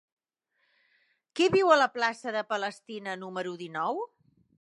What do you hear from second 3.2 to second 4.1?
número dinou?